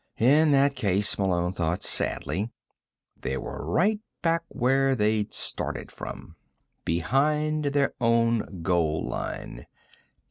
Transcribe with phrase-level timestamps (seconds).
[0.17, 2.49] In that case, Malone thought sadly,
[3.15, 6.37] they were right back where they'd started from.
[6.83, 9.67] Behind their own goal line.